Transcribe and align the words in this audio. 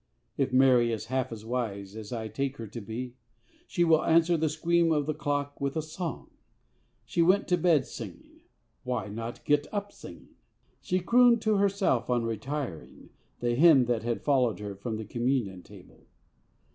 If 0.35 0.51
Mary 0.51 0.91
is 0.91 1.05
half 1.13 1.31
as 1.31 1.45
wise 1.45 1.95
as 1.95 2.11
I 2.11 2.27
take 2.27 2.57
her 2.57 2.65
to 2.65 2.81
be, 2.81 3.13
she 3.67 3.83
will 3.83 4.03
answer 4.03 4.35
the 4.35 4.49
scream 4.49 4.91
of 4.91 5.05
the 5.05 5.13
clock 5.13 5.61
with 5.61 5.75
a 5.77 5.81
song. 5.83 6.31
She 7.05 7.21
went 7.21 7.47
to 7.49 7.55
bed 7.59 7.85
singing; 7.85 8.41
why 8.83 9.09
not 9.09 9.45
get 9.45 9.67
up 9.71 9.91
singing? 9.91 10.29
She 10.81 11.01
crooned 11.01 11.39
to 11.43 11.57
herself 11.57 12.09
on 12.09 12.23
retiring 12.25 13.09
the 13.41 13.53
hymn 13.53 13.85
that 13.85 14.01
had 14.01 14.23
followed 14.23 14.57
her 14.57 14.75
from 14.75 14.97
the 14.97 15.05
Communion 15.05 15.61
Table. 15.61 16.07